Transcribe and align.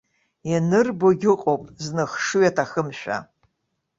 Ианырбогь 0.49 1.25
ыҟоуп 1.33 1.63
зны 1.83 2.03
хшыҩ 2.11 2.43
аҭахымшәа. 2.49 3.17